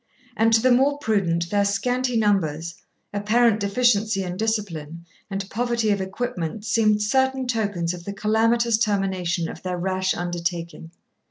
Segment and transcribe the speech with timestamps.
[0.35, 2.73] And to the more prudent their scanty numbers,
[3.13, 9.47] apparent deficiency in discipline, and poverty of equipment seemed certain tokens of the calamitous termination
[9.47, 10.89] of their rash undertaking.